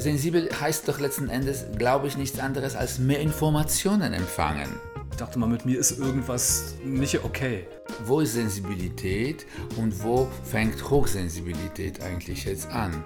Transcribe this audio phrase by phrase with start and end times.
[0.00, 4.68] Sensibel heißt doch letzten Endes, glaube ich, nichts anderes als mehr Informationen empfangen.
[5.10, 7.66] Ich dachte mal, mit mir ist irgendwas nicht okay.
[8.06, 9.44] Wo ist Sensibilität
[9.76, 13.04] und wo fängt Hochsensibilität eigentlich jetzt an?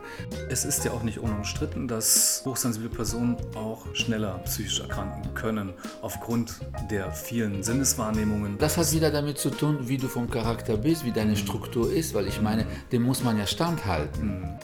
[0.48, 5.72] Es ist ja auch nicht unumstritten, dass hochsensible Personen auch schneller psychisch erkranken können,
[6.02, 8.58] aufgrund der vielen Sinneswahrnehmungen.
[8.58, 12.14] Das hat wieder damit zu tun, wie du vom Charakter bist, wie deine Struktur ist,
[12.14, 14.60] weil ich meine, dem muss man ja standhalten.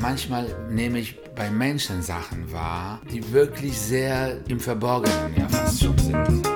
[0.00, 5.98] Manchmal nehme ich bei Menschen Sachen wahr, die wirklich sehr im Verborgenen ja fast schon
[5.98, 6.53] sind.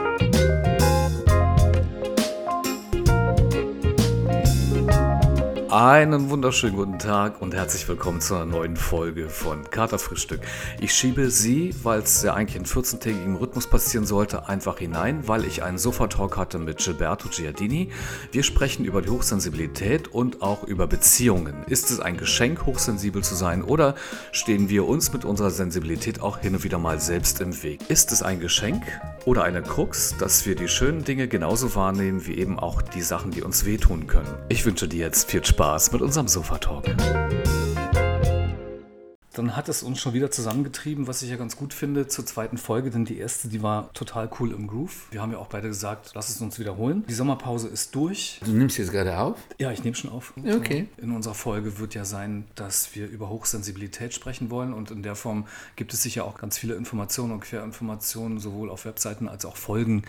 [5.70, 10.40] Einen wunderschönen guten Tag und herzlich willkommen zu einer neuen Folge von Katerfrühstück.
[10.80, 15.44] Ich schiebe Sie, weil es ja eigentlich in 14-tägigem Rhythmus passieren sollte, einfach hinein, weil
[15.44, 17.90] ich einen Sofa-Talk hatte mit Gilberto Giardini.
[18.32, 21.64] Wir sprechen über die Hochsensibilität und auch über Beziehungen.
[21.66, 23.94] Ist es ein Geschenk, hochsensibel zu sein oder
[24.32, 27.80] stehen wir uns mit unserer Sensibilität auch hin und wieder mal selbst im Weg?
[27.90, 28.84] Ist es ein Geschenk
[29.26, 33.32] oder eine Krux, dass wir die schönen Dinge genauso wahrnehmen wie eben auch die Sachen,
[33.32, 34.32] die uns wehtun können?
[34.48, 36.86] Ich wünsche dir jetzt viel Spaß Spaß mit unserem Sofa-Talk.
[39.34, 42.56] Dann hat es uns schon wieder zusammengetrieben, was ich ja ganz gut finde, zur zweiten
[42.56, 45.08] Folge, denn die erste, die war total cool im Groove.
[45.10, 47.04] Wir haben ja auch beide gesagt, lass es uns wiederholen.
[47.06, 48.40] Die Sommerpause ist durch.
[48.46, 49.36] Du nimmst jetzt gerade auf?
[49.58, 50.32] Ja, ich nehme schon auf.
[50.42, 50.88] Okay.
[50.96, 55.16] In unserer Folge wird ja sein, dass wir über Hochsensibilität sprechen wollen und in der
[55.16, 59.56] Form gibt es sicher auch ganz viele Informationen und Querinformationen, sowohl auf Webseiten als auch
[59.56, 60.04] Folgen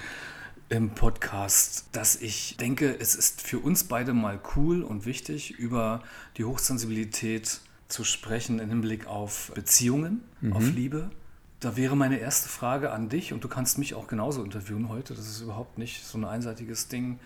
[0.70, 6.04] im Podcast, dass ich denke, es ist für uns beide mal cool und wichtig, über
[6.38, 10.54] die Hochsensibilität zu sprechen im Hinblick auf Beziehungen, mhm.
[10.54, 11.10] auf Liebe.
[11.60, 15.16] Da wäre meine erste Frage an dich und du kannst mich auch genauso interviewen heute.
[15.16, 17.20] Das ist überhaupt nicht so ein einseitiges Ding.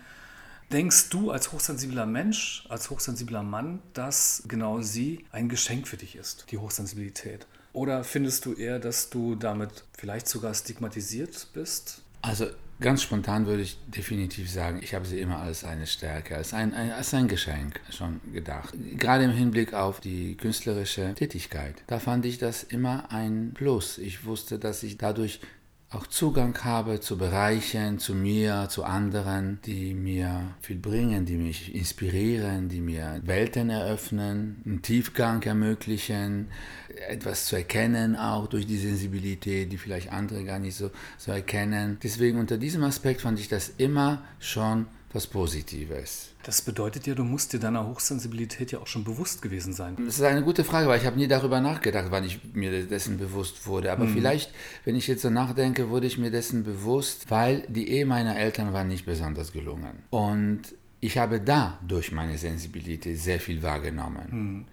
[0.72, 6.16] Denkst du als hochsensibler Mensch, als hochsensibler Mann, dass genau sie ein Geschenk für dich
[6.16, 7.46] ist, die Hochsensibilität?
[7.74, 12.02] Oder findest du eher, dass du damit vielleicht sogar stigmatisiert bist?
[12.22, 12.46] Also
[12.80, 16.74] Ganz spontan würde ich definitiv sagen, ich habe sie immer als eine Stärke, als ein,
[16.74, 18.74] als ein Geschenk schon gedacht.
[18.96, 21.76] Gerade im Hinblick auf die künstlerische Tätigkeit.
[21.86, 23.98] Da fand ich das immer ein Plus.
[23.98, 25.40] Ich wusste, dass ich dadurch
[25.94, 31.74] auch Zugang habe zu Bereichen, zu mir, zu anderen, die mir viel bringen, die mich
[31.74, 36.48] inspirieren, die mir Welten eröffnen, einen Tiefgang ermöglichen,
[37.08, 41.98] etwas zu erkennen, auch durch die Sensibilität, die vielleicht andere gar nicht so, so erkennen.
[42.02, 46.33] Deswegen unter diesem Aspekt fand ich das immer schon was Positives.
[46.44, 49.96] Das bedeutet ja, du musst dir deiner Hochsensibilität ja auch schon bewusst gewesen sein.
[50.04, 53.18] Das ist eine gute Frage, weil ich habe nie darüber nachgedacht, wann ich mir dessen
[53.18, 53.90] bewusst wurde.
[53.90, 54.12] Aber mhm.
[54.12, 54.52] vielleicht,
[54.84, 58.74] wenn ich jetzt so nachdenke, wurde ich mir dessen bewusst, weil die Ehe meiner Eltern
[58.74, 60.02] war nicht besonders gelungen.
[60.10, 60.62] Und
[61.00, 64.26] ich habe da durch meine Sensibilität sehr viel wahrgenommen.
[64.30, 64.64] Mhm.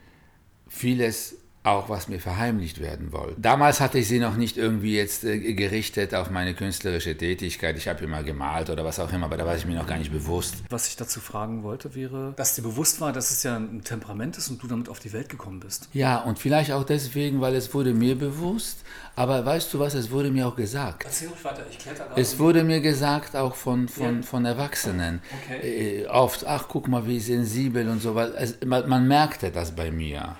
[0.67, 3.39] Vieles auch was mir verheimlicht werden wollte.
[3.39, 7.77] Damals hatte ich sie noch nicht irgendwie jetzt äh, gerichtet auf meine künstlerische Tätigkeit.
[7.77, 9.99] Ich habe immer gemalt oder was auch immer, aber da war ich mir noch gar
[9.99, 10.55] nicht bewusst.
[10.71, 14.37] Was ich dazu fragen wollte, wäre, dass dir bewusst war, dass es ja ein Temperament
[14.37, 15.87] ist und du damit auf die Welt gekommen bist.
[15.93, 18.79] Ja, und vielleicht auch deswegen, weil es wurde mir bewusst,
[19.15, 21.05] aber weißt du was, es wurde mir auch gesagt.
[21.05, 22.19] Erzähl ruhig weiter, ich kletter gerade.
[22.19, 24.21] Es wurde mir gesagt, auch von, von, ja.
[24.23, 26.05] von Erwachsenen, okay.
[26.05, 29.75] äh, oft, ach guck mal, wie sensibel und so, weil es, man, man merkte das
[29.75, 30.37] bei mir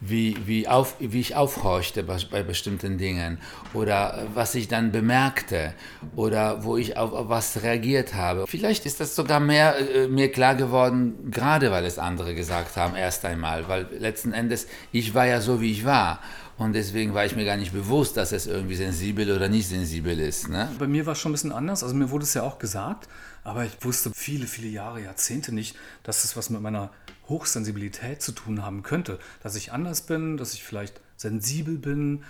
[0.00, 3.38] wie, wie, auf, wie ich aufhorchte bei, bei, bestimmten Dingen
[3.74, 5.74] oder was ich dann bemerkte
[6.16, 8.46] oder wo ich auf, auf was reagiert habe.
[8.46, 12.96] Vielleicht ist das sogar mehr äh, mir klar geworden, gerade weil es andere gesagt haben,
[12.96, 16.20] erst einmal, weil letzten Endes ich war ja so, wie ich war.
[16.60, 20.20] Und deswegen war ich mir gar nicht bewusst, dass es irgendwie sensibel oder nicht sensibel
[20.20, 20.50] ist.
[20.50, 20.70] Ne?
[20.78, 21.82] Bei mir war es schon ein bisschen anders.
[21.82, 23.08] Also mir wurde es ja auch gesagt,
[23.44, 26.90] aber ich wusste viele, viele Jahre, Jahrzehnte nicht, dass es was mit meiner
[27.30, 29.18] Hochsensibilität zu tun haben könnte.
[29.42, 32.24] Dass ich anders bin, dass ich vielleicht sensibel bin,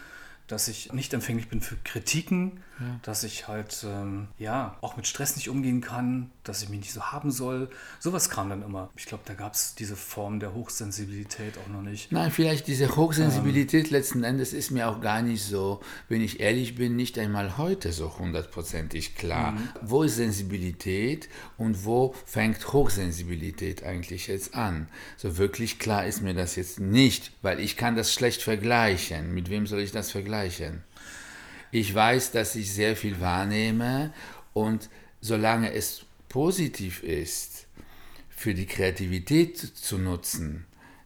[0.47, 3.01] dass ich nicht empfänglich bin für Kritiken, ja.
[3.03, 6.93] dass ich halt ähm, ja auch mit Stress nicht umgehen kann, dass ich mich nicht
[6.93, 7.69] so haben soll.
[7.99, 8.91] Sowas kam dann immer.
[8.97, 12.11] Ich glaube, da gab es diese Form der Hochsensibilität auch noch nicht.
[12.11, 16.41] Nein, vielleicht diese Hochsensibilität ähm, letzten Endes ist mir auch gar nicht so, wenn ich
[16.41, 19.53] ehrlich bin, nicht einmal heute so hundertprozentig klar.
[19.53, 19.69] Mhm.
[19.83, 21.29] Wo ist Sensibilität
[21.59, 24.89] und wo fängt Hochsensibilität eigentlich jetzt an?
[25.17, 29.35] So wirklich klar ist mir das jetzt nicht, weil ich kann das schlecht vergleichen.
[29.35, 30.83] Mit wem soll ich das vergleichen?
[31.71, 34.13] Ich weiß, dass ich sehr viel wahrnehme
[34.53, 34.89] und
[35.21, 37.67] solange es positiv ist,
[38.29, 40.65] für die Kreativität zu nutzen,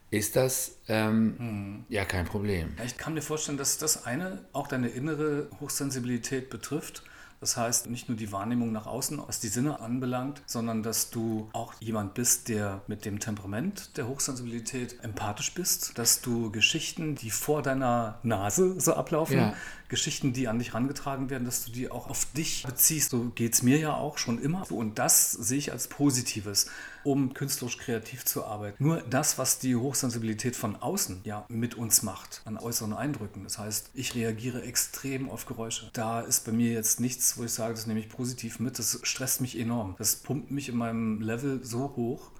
[0.09, 1.85] ist das ähm, mhm.
[1.89, 2.73] ja kein Problem.
[2.85, 7.03] Ich kann mir vorstellen, dass das eine auch deine innere Hochsensibilität betrifft,
[7.39, 11.49] Das heißt, nicht nur die Wahrnehmung nach außen, was die Sinne anbelangt, sondern dass du
[11.53, 17.29] auch jemand bist, der mit dem Temperament der Hochsensibilität empathisch bist, dass du Geschichten, die
[17.29, 19.53] vor deiner Nase so ablaufen, ja.
[19.89, 23.11] Geschichten, die an dich herangetragen werden, dass du die auch auf dich beziehst.
[23.11, 24.69] So geht es mir ja auch schon immer.
[24.71, 26.67] Und das sehe ich als Positives,
[27.05, 28.83] um künstlerisch kreativ zu arbeiten.
[28.83, 33.43] Nur das, was die Hochsensibilität von außen ja mit uns macht, an äußeren Eindrücken.
[33.43, 35.89] Das heißt, ich reagiere extrem auf Geräusche.
[35.93, 38.79] Da ist bei mir jetzt nichts, wo ich sage, das nehme ich positiv mit.
[38.79, 39.95] Das stresst mich enorm.
[39.97, 42.31] Das pumpt mich in meinem Level so hoch.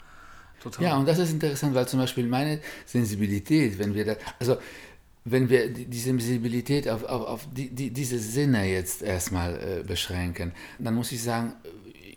[0.60, 0.84] Total.
[0.84, 4.58] Ja, und das ist interessant, weil zum Beispiel meine Sensibilität, wenn wir da, also
[5.26, 10.54] wenn wir die Sensibilität auf, auf, auf die, die, diese Sinne jetzt erstmal äh, beschränken,
[10.80, 11.54] dann muss ich sagen,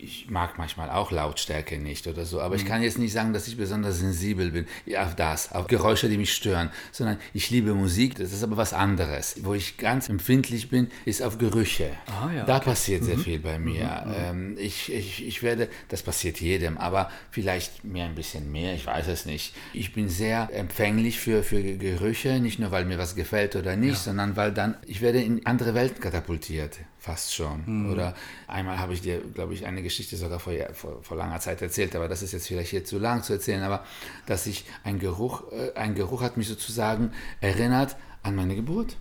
[0.01, 2.61] ich mag manchmal auch Lautstärke nicht oder so, aber mhm.
[2.61, 4.65] ich kann jetzt nicht sagen, dass ich besonders sensibel bin
[4.97, 8.73] auf das, auf Geräusche, die mich stören, sondern ich liebe Musik, das ist aber was
[8.73, 9.35] anderes.
[9.43, 11.91] Wo ich ganz empfindlich bin, ist auf Gerüche.
[12.07, 12.65] Ah, ja, da okay.
[12.65, 13.21] passiert sehr mhm.
[13.21, 14.05] viel bei mir.
[14.05, 14.13] Mhm.
[14.15, 18.85] Ähm, ich, ich, ich werde, das passiert jedem, aber vielleicht mir ein bisschen mehr, ich
[18.85, 19.53] weiß es nicht.
[19.73, 23.89] Ich bin sehr empfänglich für, für Gerüche, nicht nur weil mir was gefällt oder nicht,
[23.91, 23.95] ja.
[23.95, 27.63] sondern weil dann, ich werde in andere Welten katapultiert fast schon.
[27.65, 27.91] Mhm.
[27.91, 28.13] Oder
[28.47, 31.95] einmal habe ich dir, glaube ich, eine Geschichte sogar vor, vor, vor, langer Zeit erzählt,
[31.95, 33.83] aber das ist jetzt vielleicht hier zu lang zu erzählen, aber
[34.25, 38.97] dass ich ein Geruch, äh, ein Geruch hat mich sozusagen erinnert an meine Geburt,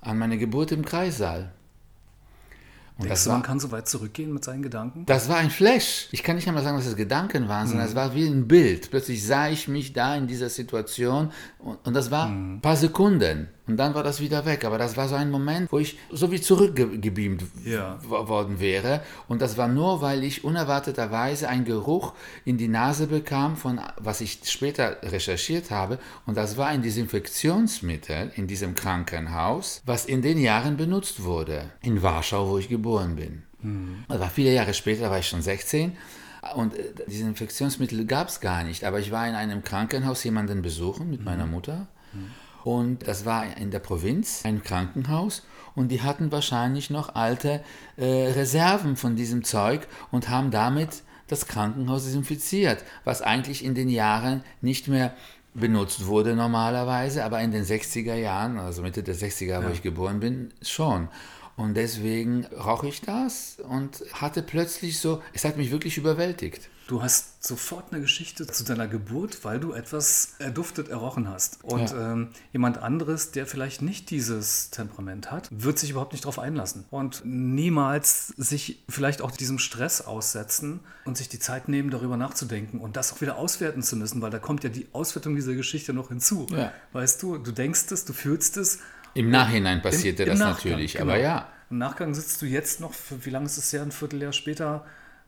[0.00, 1.52] an meine Geburt im Kreissaal.
[2.98, 5.06] Und Denkst das du, war, man kann so weit zurückgehen mit seinen Gedanken?
[5.06, 6.08] Das war ein Flash.
[6.12, 7.90] Ich kann nicht einmal sagen, dass es Gedanken waren, sondern mhm.
[7.90, 8.90] es war wie ein Bild.
[8.90, 12.56] Plötzlich sah ich mich da in dieser Situation und, und das war mhm.
[12.56, 13.48] ein paar Sekunden.
[13.66, 14.64] Und dann war das wieder weg.
[14.64, 17.98] Aber das war so ein Moment, wo ich so wie zurückgebeamt ja.
[18.08, 19.02] worden wäre.
[19.28, 22.12] Und das war nur, weil ich unerwarteterweise einen Geruch
[22.44, 25.98] in die Nase bekam, von was ich später recherchiert habe.
[26.26, 31.70] Und das war ein Desinfektionsmittel in diesem Krankenhaus, was in den Jahren benutzt wurde.
[31.82, 33.44] In Warschau, wo ich geboren bin.
[33.62, 34.04] Mhm.
[34.08, 35.96] Das war viele Jahre später, war ich schon 16.
[36.56, 38.84] Und äh, diese Infektionsmittel gab es gar nicht.
[38.84, 41.52] Aber ich war in einem Krankenhaus jemanden besuchen mit meiner mhm.
[41.52, 41.86] Mutter.
[42.12, 42.30] Mhm.
[42.64, 45.42] Und das war in der Provinz, ein Krankenhaus.
[45.74, 47.62] Und die hatten wahrscheinlich noch alte
[47.96, 53.88] äh, Reserven von diesem Zeug und haben damit das Krankenhaus desinfiziert, was eigentlich in den
[53.88, 55.14] Jahren nicht mehr
[55.54, 59.64] benutzt wurde normalerweise, aber in den 60er Jahren, also Mitte der 60er, ja.
[59.64, 61.08] wo ich geboren bin, schon.
[61.56, 66.70] Und deswegen rauche ich das und hatte plötzlich so, es hat mich wirklich überwältigt.
[66.88, 71.62] Du hast sofort eine Geschichte zu deiner Geburt, weil du etwas erduftet errochen hast.
[71.64, 72.12] Und ja.
[72.12, 76.84] ähm, jemand anderes, der vielleicht nicht dieses Temperament hat, wird sich überhaupt nicht darauf einlassen.
[76.90, 82.78] Und niemals sich vielleicht auch diesem Stress aussetzen und sich die Zeit nehmen, darüber nachzudenken
[82.78, 85.92] und das auch wieder auswerten zu müssen, weil da kommt ja die Auswertung dieser Geschichte
[85.92, 86.46] noch hinzu.
[86.50, 86.72] Ja.
[86.92, 88.78] Weißt du, du denkst es, du fühlst es
[89.14, 91.04] im Nachhinein passierte Im, im das Nachgang, natürlich, genau.
[91.04, 91.48] aber ja.
[91.70, 94.84] Im Nachgang sitzt du jetzt noch, für, wie lange ist es her, ein Vierteljahr später?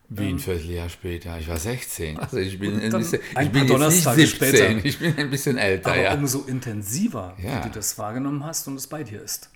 [0.09, 1.39] Wie ein Vierteljahr später?
[1.39, 2.19] Ich war 16.
[2.19, 4.85] Also ich bin, ein bisschen, ich bin jetzt nicht 17, später.
[4.85, 5.93] ich bin ein bisschen älter.
[5.93, 6.15] Aber ja.
[6.15, 7.59] umso intensiver, ja.
[7.59, 9.51] wie du das wahrgenommen hast und es bei dir ist.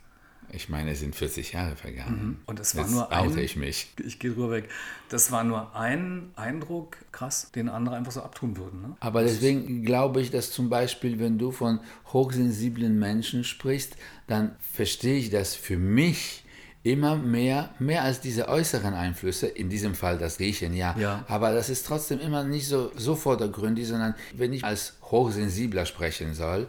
[0.51, 2.23] Ich meine, es sind 40 Jahre vergangen.
[2.23, 2.37] Mhm.
[2.47, 3.37] Und es war Jetzt nur ein.
[3.37, 3.93] ich mich.
[4.05, 4.71] Ich gehe drüber weg.
[5.11, 8.81] Das war nur ein Eindruck, krass, den andere einfach so abtun würden.
[8.81, 8.97] Ne?
[9.01, 11.81] Aber deswegen glaube ich, dass zum Beispiel, wenn du von
[12.13, 13.97] hochsensiblen Menschen sprichst,
[14.27, 16.45] dann verstehe ich das für mich
[16.93, 20.97] immer mehr, mehr als diese äußeren Einflüsse, in diesem Fall das Riechen, ja.
[20.99, 21.25] ja.
[21.29, 26.35] Aber das ist trotzdem immer nicht so, so vordergründig, sondern wenn ich als Hochsensibler sprechen
[26.35, 26.69] soll,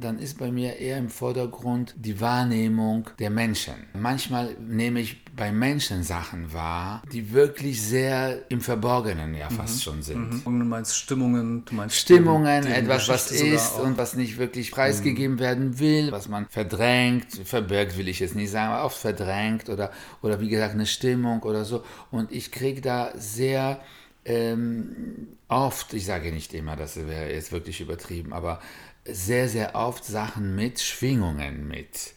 [0.00, 3.74] dann ist bei mir eher im Vordergrund die Wahrnehmung der Menschen.
[3.94, 9.80] Manchmal nehme ich bei Menschen Sachen wahr, die wirklich sehr im Verborgenen ja fast mhm.
[9.80, 10.46] schon sind.
[10.46, 10.60] Mhm.
[10.60, 15.40] Du meinst Stimmungen, du meinst Stimmungen, etwas, was ist und was nicht wirklich preisgegeben mhm.
[15.40, 19.90] werden will, was man verdrängt, verbirgt will ich jetzt nicht sagen, aber oft verdrängt oder,
[20.22, 21.84] oder wie gesagt eine Stimmung oder so.
[22.10, 23.80] Und ich kriege da sehr
[24.24, 28.60] ähm, oft, ich sage nicht immer, das wäre jetzt wirklich übertrieben, aber
[29.06, 32.14] sehr, sehr oft Sachen mit, Schwingungen mit,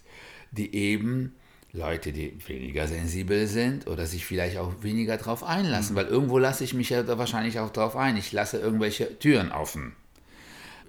[0.52, 1.34] die eben
[1.74, 6.00] Leute, die weniger sensibel sind oder sich vielleicht auch weniger darauf einlassen, mhm.
[6.00, 8.18] weil irgendwo lasse ich mich ja wahrscheinlich auch darauf ein.
[8.18, 9.94] Ich lasse irgendwelche Türen offen.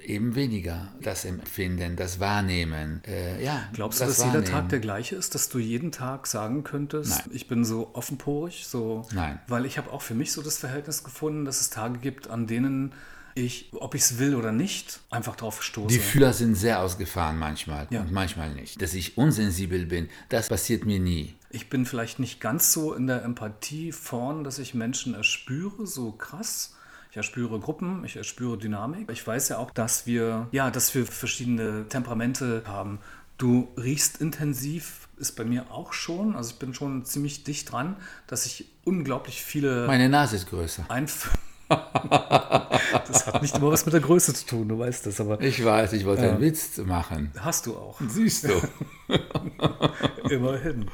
[0.05, 3.03] Eben weniger das Empfinden, das Wahrnehmen.
[3.07, 4.45] Äh, ja, Glaubst du, das dass Wahrnehmen.
[4.45, 7.31] jeder Tag der gleiche ist, dass du jeden Tag sagen könntest, Nein.
[7.35, 9.39] ich bin so offenporig, so, Nein.
[9.49, 12.47] weil ich habe auch für mich so das Verhältnis gefunden, dass es Tage gibt, an
[12.47, 12.95] denen
[13.41, 15.89] ich, ob ich es will oder nicht, einfach drauf stoße.
[15.89, 18.01] Die Fühler sind sehr ausgefahren manchmal ja.
[18.01, 18.81] und manchmal nicht.
[18.81, 21.35] Dass ich unsensibel bin, das passiert mir nie.
[21.51, 26.13] Ich bin vielleicht nicht ganz so in der Empathie vorn, dass ich Menschen erspüre, so
[26.13, 26.75] krass.
[27.11, 29.11] Ich erspüre Gruppen, ich erspüre Dynamik.
[29.11, 32.99] Ich weiß ja auch, dass wir, ja, dass wir verschiedene Temperamente haben
[33.39, 36.35] Du riechst intensiv, ist bei mir auch schon.
[36.35, 39.87] Also ich bin schon ziemlich dicht dran, dass ich unglaublich viele.
[39.87, 40.87] Meine Nase ist größer.
[40.89, 41.31] Einf
[41.69, 45.41] das hat nicht immer was mit der Größe zu tun, du weißt das, aber.
[45.41, 46.31] Ich weiß, ich wollte ja.
[46.31, 47.33] einen Witz machen.
[47.39, 48.01] Hast du auch.
[48.07, 48.61] Siehst du.
[50.31, 50.91] Immerhin.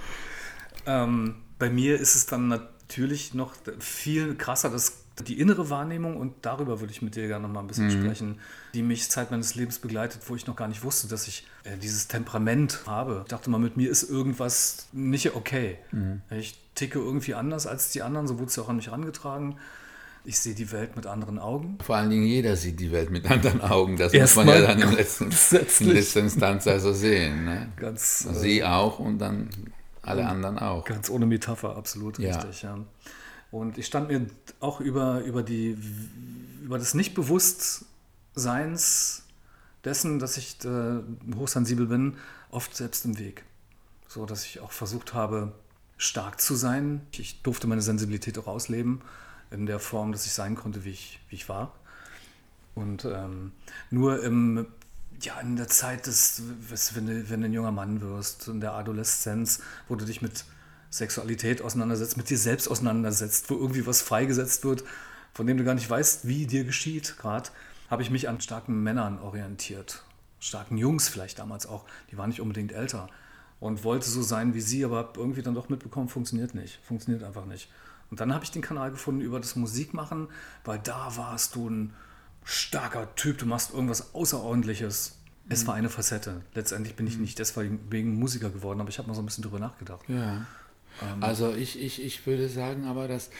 [0.87, 6.35] Ähm, bei mir ist es dann natürlich noch viel krasser, dass die innere Wahrnehmung, und
[6.43, 8.03] darüber würde ich mit dir gerne noch mal ein bisschen mhm.
[8.03, 8.41] sprechen,
[8.75, 11.77] die mich Zeit meines Lebens begleitet, wo ich noch gar nicht wusste, dass ich äh,
[11.77, 13.21] dieses Temperament habe.
[13.23, 15.79] Ich dachte mal, mit mir ist irgendwas nicht okay.
[15.93, 16.23] Mhm.
[16.31, 19.57] Ich ticke irgendwie anders als die anderen, so wurde es ja auch an mich herangetragen.
[20.27, 21.77] Ich sehe die Welt mit anderen Augen.
[21.85, 23.99] Vor allen Dingen jeder sieht die Welt mit anderen Augen.
[23.99, 25.31] Das Erst muss man ja dann in letzten,
[25.81, 27.45] in letzter Instanz also sehen.
[27.45, 27.71] Ne?
[27.77, 29.51] Ganz, Sie äh, auch und dann
[30.01, 30.87] alle anderen auch.
[30.87, 32.37] Ganz ohne Metapher, absolut ja.
[32.37, 32.63] richtig.
[32.63, 32.79] Ja.
[33.51, 34.25] Und ich stand mir
[34.61, 35.77] auch über, über, die,
[36.63, 39.25] über das Nichtbewusstseins
[39.85, 41.01] dessen, dass ich äh,
[41.37, 42.17] hochsensibel bin,
[42.51, 43.45] oft selbst im Weg.
[44.09, 45.53] So dass ich auch versucht habe,
[45.99, 47.03] stark zu sein.
[47.13, 49.03] Ich durfte meine Sensibilität auch ausleben
[49.51, 51.73] in der Form, dass ich sein konnte, wie ich, wie ich war.
[52.75, 53.53] Und ähm,
[53.91, 54.67] nur im,
[55.21, 56.43] ja, in der Zeit, des,
[56.95, 60.45] wenn, du, wenn du ein junger Mann wirst, in der Adoleszenz, wo du dich mit
[60.91, 64.85] Sexualität auseinandersetzt, mit dir selbst auseinandersetzt, wo irgendwie was freigesetzt wird,
[65.33, 67.51] von dem du gar nicht weißt, wie dir geschieht, gerade,
[67.91, 70.05] habe ich mich an starken Männern orientiert.
[70.41, 71.85] Starken Jungs vielleicht damals auch.
[72.11, 73.09] Die waren nicht unbedingt älter.
[73.61, 76.81] Und wollte so sein wie sie, aber habe irgendwie dann doch mitbekommen, funktioniert nicht.
[76.85, 77.69] Funktioniert einfach nicht.
[78.15, 80.29] Und dann habe ich den Kanal gefunden über das Musikmachen,
[80.65, 81.95] weil da warst du ein
[82.45, 85.17] starker Typ, du machst irgendwas Außerordentliches.
[85.47, 85.53] Mhm.
[85.53, 86.43] Es war eine Facette.
[86.55, 87.23] Letztendlich bin ich mhm.
[87.23, 90.03] nicht deswegen Musiker geworden, aber ich habe mal so ein bisschen drüber nachgedacht.
[90.07, 90.47] Ja.
[91.03, 93.31] Ähm, also ich, ich, ich würde sagen aber, dass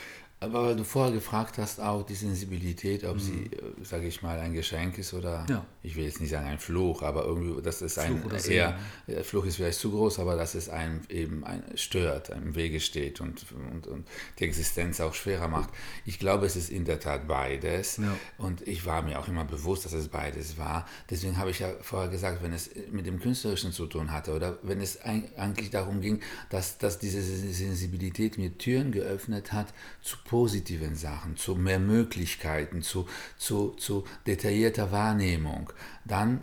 [0.41, 3.21] aber weil du vorher gefragt hast, auch die Sensibilität, ob mhm.
[3.21, 5.65] sie, äh, sage ich mal, ein Geschenk ist oder, ja.
[5.83, 9.23] ich will jetzt nicht sagen ein Fluch, aber irgendwie, das ist ein Fluch eher, ja.
[9.23, 13.21] Fluch ist vielleicht zu groß, aber dass es einem eben ein, stört, im Wege steht
[13.21, 14.07] und, und, und
[14.39, 15.71] die Existenz auch schwerer macht.
[16.05, 18.15] Ich glaube, es ist in der Tat beides ja.
[18.39, 20.87] und ich war mir auch immer bewusst, dass es beides war.
[21.09, 24.59] Deswegen habe ich ja vorher gesagt, wenn es mit dem Künstlerischen zu tun hatte oder
[24.63, 29.73] wenn es eigentlich darum ging, dass, dass diese Sensibilität mir Türen geöffnet hat
[30.03, 35.73] zu positiven Sachen, zu mehr Möglichkeiten, zu, zu, zu detaillierter Wahrnehmung,
[36.05, 36.43] dann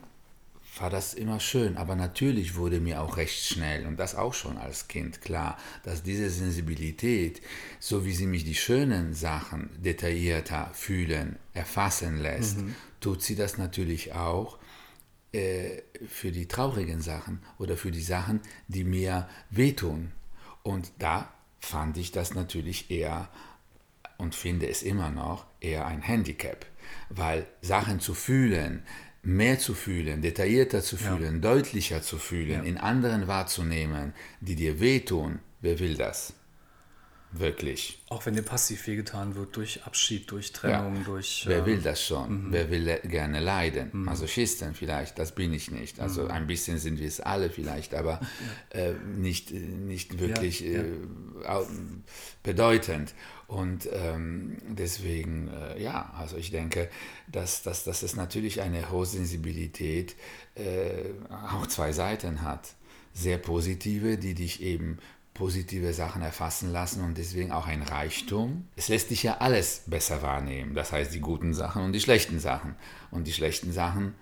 [0.78, 1.78] war das immer schön.
[1.78, 6.04] Aber natürlich wurde mir auch recht schnell, und das auch schon als Kind klar, dass
[6.04, 7.42] diese Sensibilität,
[7.80, 12.76] so wie sie mich die schönen Sachen detaillierter fühlen, erfassen lässt, mhm.
[13.00, 14.58] tut sie das natürlich auch
[15.34, 20.12] äh, für die traurigen Sachen oder für die Sachen, die mir wehtun.
[20.64, 23.30] Und da fand ich das natürlich eher
[24.22, 26.68] und finde es immer noch eher ein Handicap,
[27.10, 28.84] weil Sachen zu fühlen,
[29.24, 31.42] mehr zu fühlen, detaillierter zu fühlen, ja.
[31.42, 32.70] deutlicher zu fühlen, ja.
[32.70, 36.34] in anderen wahrzunehmen, die dir wehtun, wer will das?
[37.34, 38.00] Wirklich.
[38.10, 41.04] Auch wenn dir passiv wehgetan wird durch Abschied, durch Trennung, ja.
[41.04, 41.44] durch.
[41.48, 42.48] Wer äh, will das schon?
[42.48, 42.52] Mhm.
[42.52, 43.90] Wer will gerne leiden?
[43.94, 44.04] Mhm.
[44.04, 46.02] Masochisten vielleicht, das bin ich nicht.
[46.02, 46.32] Also mhm.
[46.32, 48.20] ein bisschen sind wir es alle vielleicht, aber
[48.74, 48.80] ja.
[48.80, 50.82] äh, nicht, nicht wirklich ja.
[50.82, 51.66] Äh,
[52.44, 53.14] bedeutend.
[53.48, 56.90] Und ähm, deswegen, äh, ja, also ich denke,
[57.28, 60.16] dass, dass, dass es natürlich eine hohe Sensibilität
[60.56, 62.76] äh, auch zwei Seiten hat.
[63.14, 65.00] Sehr positive, die dich eben
[65.34, 68.68] positive Sachen erfassen lassen und deswegen auch ein Reichtum.
[68.76, 72.40] Es lässt sich ja alles besser wahrnehmen, das heißt die guten Sachen und die schlechten
[72.40, 72.76] Sachen.
[73.12, 74.14] Und die schlechten Sachen,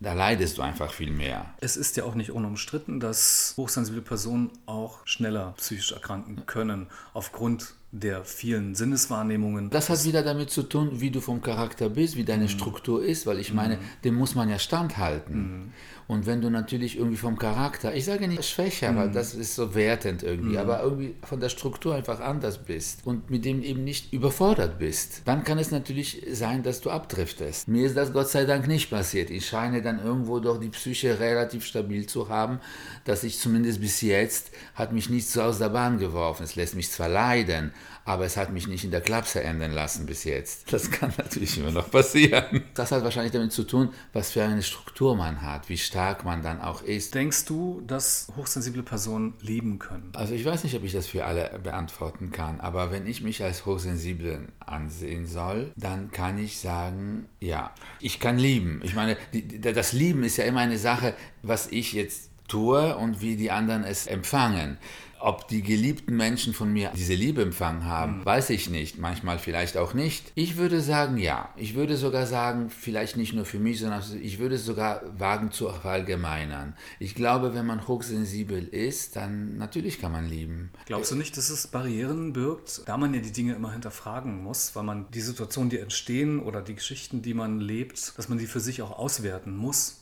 [0.00, 1.54] da leidest du einfach viel mehr.
[1.60, 7.74] Es ist ja auch nicht unumstritten, dass hochsensible Personen auch schneller psychisch erkranken können, aufgrund
[7.90, 9.70] der vielen Sinneswahrnehmungen.
[9.70, 12.48] Das hat wieder damit zu tun, wie du vom Charakter bist, wie deine mhm.
[12.48, 13.80] Struktur ist, weil ich meine, mhm.
[14.04, 15.36] dem muss man ja standhalten.
[15.36, 15.72] Mhm.
[16.06, 19.12] Und wenn du natürlich irgendwie vom Charakter, ich sage nicht schwächer, weil mhm.
[19.12, 20.58] das ist so wertend irgendwie, mhm.
[20.58, 25.22] aber irgendwie von der Struktur einfach anders bist und mit dem eben nicht überfordert bist,
[25.26, 27.68] dann kann es natürlich sein, dass du abdriftest.
[27.68, 29.30] Mir ist das Gott sei Dank nicht passiert.
[29.30, 32.60] Ich scheine dann irgendwo doch die Psyche relativ stabil zu haben,
[33.04, 36.44] dass ich zumindest bis jetzt hat mich nichts so aus der Bahn geworfen.
[36.44, 37.72] Es lässt mich zwar leiden,
[38.08, 40.72] aber es hat mich nicht in der Klapse enden lassen bis jetzt.
[40.72, 42.64] Das kann natürlich immer noch passieren.
[42.72, 46.42] Das hat wahrscheinlich damit zu tun, was für eine Struktur man hat, wie stark man
[46.42, 47.14] dann auch ist.
[47.14, 50.10] Denkst du, dass hochsensible Personen lieben können?
[50.14, 53.42] Also ich weiß nicht, ob ich das für alle beantworten kann, aber wenn ich mich
[53.42, 58.80] als hochsensibel ansehen soll, dann kann ich sagen, ja, ich kann lieben.
[58.84, 61.12] Ich meine, die, das Lieben ist ja immer eine Sache,
[61.42, 64.78] was ich jetzt tue und wie die anderen es empfangen.
[65.20, 68.24] Ob die geliebten Menschen von mir diese Liebe empfangen haben, mhm.
[68.24, 68.98] weiß ich nicht.
[68.98, 70.30] Manchmal vielleicht auch nicht.
[70.36, 71.52] Ich würde sagen, ja.
[71.56, 75.68] Ich würde sogar sagen, vielleicht nicht nur für mich, sondern ich würde sogar wagen zu
[75.68, 76.76] verallgemeinern.
[77.00, 80.70] Ich glaube, wenn man hochsensibel ist, dann natürlich kann man lieben.
[80.86, 84.76] Glaubst du nicht, dass es Barrieren birgt, da man ja die Dinge immer hinterfragen muss,
[84.76, 88.46] weil man die Situationen, die entstehen oder die Geschichten, die man lebt, dass man die
[88.46, 89.97] für sich auch auswerten muss?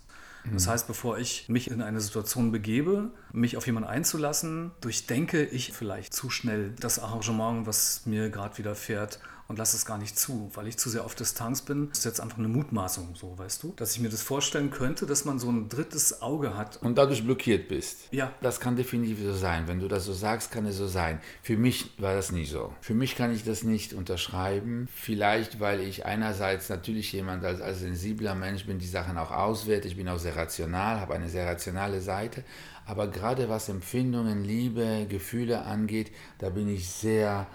[0.53, 5.73] Das heißt, bevor ich mich in eine Situation begebe, mich auf jemanden einzulassen, durchdenke ich
[5.73, 10.51] vielleicht zu schnell das Arrangement, was mir gerade widerfährt und lasse es gar nicht zu,
[10.55, 11.89] weil ich zu sehr auf Distanz bin.
[11.91, 15.07] Das ist jetzt einfach eine Mutmaßung, so weißt du, dass ich mir das vorstellen könnte,
[15.07, 16.79] dass man so ein drittes Auge hat.
[16.83, 18.09] Und dadurch blockiert bist.
[18.11, 18.33] Ja.
[18.41, 19.69] Das kann definitiv so sein.
[19.69, 21.21] Wenn du das so sagst, kann es so sein.
[21.43, 22.73] Für mich war das nie so.
[22.81, 24.89] Für mich kann ich das nicht unterschreiben.
[24.93, 29.87] Vielleicht, weil ich einerseits natürlich jemand als, als sensibler Mensch bin, die Sachen auch auswerte.
[29.87, 32.45] Ich bin auch sehr rational, habe eine sehr rationale Seite.
[32.85, 37.49] Aber gerade was Empfindungen, Liebe, Gefühle angeht, da bin ich sehr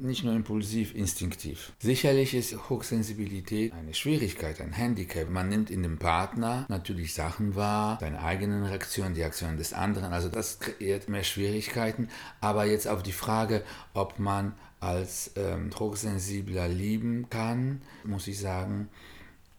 [0.00, 1.72] nicht nur impulsiv, instinktiv.
[1.78, 5.30] Sicherlich ist Hochsensibilität eine Schwierigkeit, ein Handicap.
[5.30, 10.12] Man nimmt in dem Partner natürlich Sachen wahr, seine eigenen Reaktionen, die Aktionen des anderen.
[10.12, 12.08] Also das kreiert mehr Schwierigkeiten.
[12.40, 13.62] Aber jetzt auf die Frage,
[13.94, 18.88] ob man als ähm, Hochsensibler lieben kann, muss ich sagen,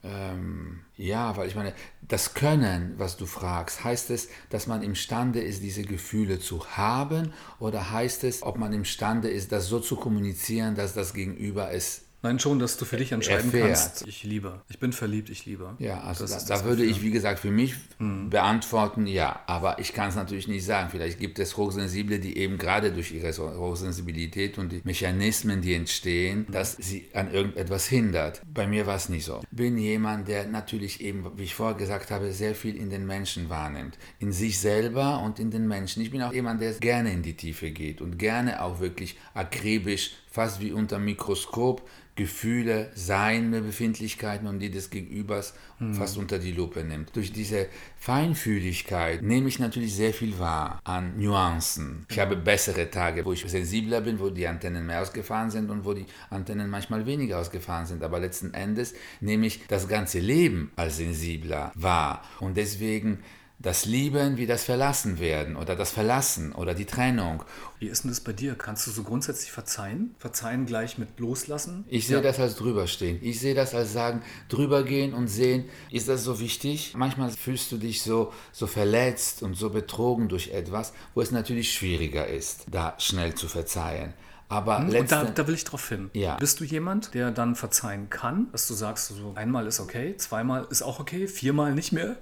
[0.04, 5.42] ähm, ja, weil ich meine, das Können, was du fragst, heißt es, dass man imstande
[5.42, 7.34] ist, diese Gefühle zu haben?
[7.60, 12.07] Oder heißt es, ob man imstande ist, das so zu kommunizieren, dass das Gegenüber es
[12.24, 13.68] Nein, schon, dass du für dich entscheiden erfährt.
[13.68, 14.08] kannst.
[14.08, 14.62] Ich liebe.
[14.70, 15.76] Ich bin verliebt, ich liebe.
[15.78, 18.32] Ja, also da, da würde ich, wie gesagt, für mich hm.
[18.32, 19.42] beantworten, ja.
[19.46, 20.90] Aber ich kann es natürlich nicht sagen.
[20.90, 26.48] Vielleicht gibt es Hochsensible, die eben gerade durch ihre Hochsensibilität und die Mechanismen, die entstehen,
[26.48, 26.54] hm.
[26.54, 28.42] dass sie an irgendetwas hindert.
[28.52, 29.42] Bei mir war es nicht so.
[29.44, 33.06] Ich bin jemand, der natürlich eben, wie ich vorher gesagt habe, sehr viel in den
[33.06, 33.98] Menschen wahrnimmt.
[34.18, 36.02] In sich selber und in den Menschen.
[36.02, 40.14] Ich bin auch jemand, der gerne in die Tiefe geht und gerne auch wirklich akribisch,
[40.38, 41.82] fast wie unter Mikroskop,
[42.16, 45.96] Gefühle, seine Befindlichkeiten und die des Gegenübers mhm.
[45.96, 47.16] fast unter die Lupe nimmt.
[47.16, 47.66] Durch diese
[47.98, 52.06] Feinfühligkeit nehme ich natürlich sehr viel wahr an Nuancen.
[52.12, 55.86] Ich habe bessere Tage, wo ich sensibler bin, wo die Antennen mehr ausgefahren sind und
[55.86, 58.04] wo die Antennen manchmal weniger ausgefahren sind.
[58.04, 62.24] Aber letzten Endes nehme ich das ganze Leben als sensibler wahr.
[62.40, 63.24] Und deswegen
[63.60, 67.44] das Lieben wie das Verlassenwerden oder das Verlassen oder die Trennung.
[67.80, 68.56] Wie ist denn das bei dir?
[68.56, 70.16] Kannst du so grundsätzlich verzeihen?
[70.20, 71.84] Verzeihen gleich mit loslassen?
[71.88, 72.22] Ich sehe ja.
[72.22, 73.18] das als drüberstehen.
[73.22, 76.94] Ich sehe das als sagen, drübergehen und sehen, ist das so wichtig?
[76.96, 81.74] Manchmal fühlst du dich so, so verletzt und so betrogen durch etwas, wo es natürlich
[81.74, 84.14] schwieriger ist, da schnell zu verzeihen.
[84.50, 86.10] Aber hm, und da, da, will ich drauf hin.
[86.14, 86.36] Ja.
[86.36, 90.68] Bist du jemand, der dann verzeihen kann, dass du sagst, so einmal ist okay, zweimal
[90.70, 92.16] ist auch okay, viermal nicht mehr?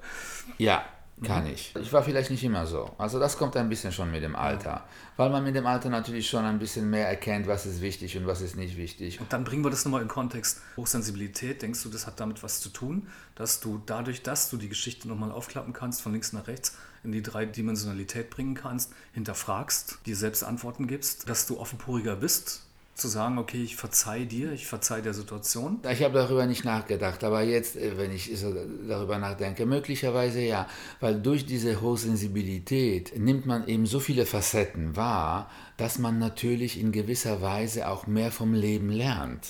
[0.58, 0.84] Ja,
[1.24, 1.74] kann ich.
[1.80, 2.92] Ich war vielleicht nicht immer so.
[2.98, 4.84] Also das kommt ein bisschen schon mit dem Alter.
[5.16, 8.28] Weil man mit dem Alter natürlich schon ein bisschen mehr erkennt, was ist wichtig und
[8.28, 9.22] was ist nicht wichtig.
[9.22, 10.60] Und dann bringen wir das nochmal in Kontext.
[10.76, 14.68] Hochsensibilität, denkst du, das hat damit was zu tun, dass du dadurch, dass du die
[14.68, 20.18] Geschichte nochmal aufklappen kannst, von links nach rechts in die Dreidimensionalität bringen kannst, hinterfragst, dir
[20.18, 22.65] selbst Antworten gibst, dass du offenporiger bist
[22.96, 25.80] zu sagen, okay, ich verzeihe dir, ich verzeihe der Situation?
[25.92, 28.56] Ich habe darüber nicht nachgedacht, aber jetzt, äh, wenn ich so
[28.88, 30.68] darüber nachdenke, möglicherweise ja,
[31.02, 36.80] weil durch diese hohe Sensibilität nimmt man eben so viele Facetten wahr, dass man natürlich
[36.80, 39.46] in gewisser Weise auch mehr vom Leben lernt.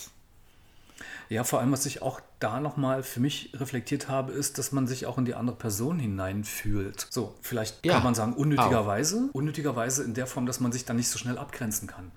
[1.30, 4.88] Ja, vor allem, was ich auch da nochmal für mich reflektiert habe, ist, dass man
[4.88, 7.08] sich auch in die andere Person hineinfühlt.
[7.10, 9.30] So, vielleicht ja, kann man sagen, unnötigerweise.
[9.30, 9.36] Auch.
[9.36, 12.12] Unnötigerweise in der Form, dass man sich dann nicht so schnell abgrenzen kann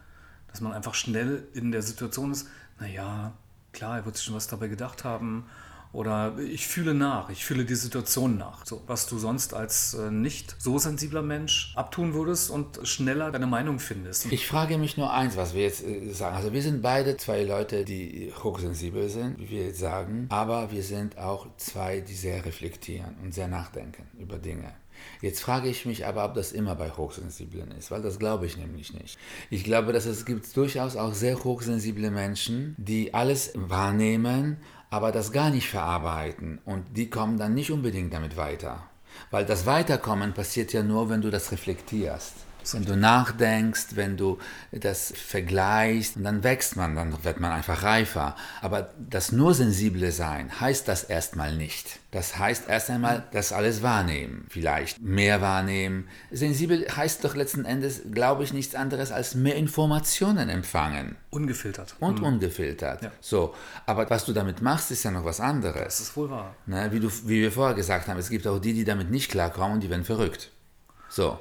[0.59, 2.49] dass man einfach schnell in der Situation ist,
[2.81, 3.33] naja,
[3.73, 5.47] klar, er wird sich schon was dabei gedacht haben.
[5.93, 8.67] Oder ich fühle nach, ich fühle die Situation nach.
[8.67, 13.47] So, was du sonst als äh, nicht so sensibler Mensch abtun würdest und schneller deine
[13.47, 14.31] Meinung findest.
[14.31, 16.37] Ich frage mich nur eins, was wir jetzt äh, sagen.
[16.37, 20.83] Also wir sind beide zwei Leute, die hochsensibel sind, wie wir jetzt sagen, aber wir
[20.83, 24.75] sind auch zwei, die sehr reflektieren und sehr nachdenken über Dinge.
[25.21, 28.57] Jetzt frage ich mich aber, ob das immer bei Hochsensiblen ist, weil das glaube ich
[28.57, 29.19] nämlich nicht.
[29.51, 34.59] Ich glaube, dass es gibt durchaus auch sehr hochsensible Menschen, die alles wahrnehmen,
[34.91, 38.89] aber das gar nicht verarbeiten und die kommen dann nicht unbedingt damit weiter.
[39.31, 42.48] Weil das Weiterkommen passiert ja nur, wenn du das reflektierst.
[42.75, 44.39] Wenn du nachdenkst, wenn du
[44.73, 48.37] das vergleichst, dann wächst man, dann wird man einfach reifer.
[48.63, 52.01] Aber das nur sensible Sein heißt das erstmal nicht.
[52.11, 56.09] Das heißt erst einmal das alles wahrnehmen, vielleicht mehr wahrnehmen.
[56.31, 61.17] Sensibel heißt doch letzten Endes, glaube ich, nichts anderes als mehr Informationen empfangen.
[61.29, 61.97] Ungefiltert.
[62.01, 62.27] Und mhm.
[62.27, 63.03] ungefiltert.
[63.03, 63.13] Ja.
[63.21, 63.55] So,
[63.85, 65.99] aber was du damit machst, ist ja noch was anderes.
[65.99, 66.55] Das ist wohl wahr.
[66.65, 66.89] Ne?
[66.93, 69.81] Wie, du, wie wir vorher gesagt haben, es gibt auch die, die damit nicht klarkommen,
[69.81, 70.51] die werden verrückt.
[71.11, 71.39] So.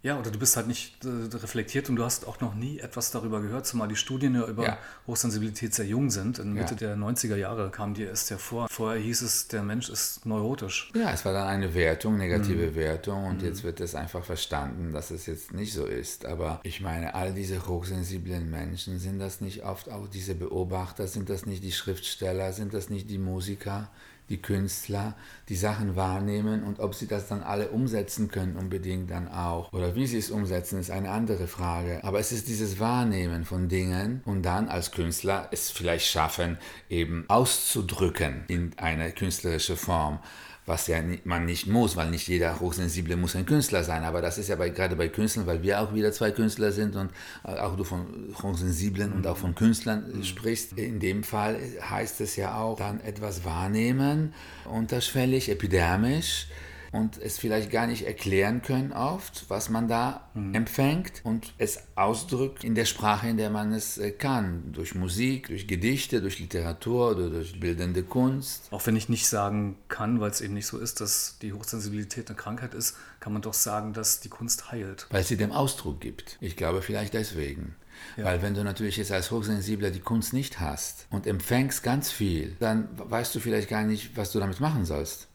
[0.00, 3.10] Ja, oder du bist halt nicht äh, reflektiert und du hast auch noch nie etwas
[3.10, 4.78] darüber gehört, zumal die Studien ja über Ja.
[5.08, 6.38] Hochsensibilität sehr jung sind.
[6.38, 6.76] In Mitte Ja.
[6.94, 8.68] der 90er Jahre kam die erst hervor.
[8.70, 10.92] Vorher hieß es, der Mensch ist neurotisch.
[10.94, 12.74] Ja, es war dann eine Wertung, negative Mhm.
[12.76, 16.26] Wertung und jetzt wird es einfach verstanden, dass es jetzt nicht so ist.
[16.26, 21.28] Aber ich meine, all diese hochsensiblen Menschen, sind das nicht oft auch diese Beobachter, sind
[21.28, 23.90] das nicht die Schriftsteller, sind das nicht die Musiker,
[24.28, 25.14] die Künstler,
[25.48, 29.72] die Sachen wahrnehmen und ob sie das dann alle umsetzen können, unbedingt dann auch.
[29.72, 32.00] Oder wie sie es umsetzen, ist eine andere Frage.
[32.04, 37.24] Aber es ist dieses Wahrnehmen von Dingen und dann als Künstler es vielleicht schaffen, eben
[37.28, 40.18] auszudrücken in eine künstlerische Form
[40.68, 44.04] was ja man nicht muss, weil nicht jeder Hochsensible muss ein Künstler sein.
[44.04, 46.94] Aber das ist ja bei, gerade bei Künstlern, weil wir auch wieder zwei Künstler sind
[46.94, 47.10] und
[47.44, 50.74] äh, auch du von Hochsensiblen und auch von Künstlern sprichst.
[50.74, 56.46] In dem Fall heißt es ja auch dann etwas wahrnehmen, unterschwellig, epidermisch
[56.92, 62.64] und es vielleicht gar nicht erklären können oft, was man da empfängt und es ausdrückt
[62.64, 67.10] in der Sprache, in der man es äh, kann, durch Musik, durch Gedichte, durch Literatur
[67.10, 68.68] oder durch bildende Kunst.
[68.70, 72.28] Auch wenn ich nicht sagen kann, weil es eben nicht so ist, dass die Hochsensibilität
[72.28, 75.06] eine Krankheit ist, kann man doch sagen, dass die Kunst heilt.
[75.10, 76.38] Weil sie dem Ausdruck gibt.
[76.40, 77.74] Ich glaube vielleicht deswegen.
[78.16, 82.56] Weil wenn du natürlich jetzt als Hochsensibler die Kunst nicht hast und empfängst ganz viel,
[82.60, 85.28] dann weißt du vielleicht gar nicht, was du damit machen sollst.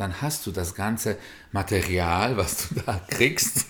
[0.00, 1.18] Dann hast du das ganze
[1.52, 3.66] Material, was du da kriegst.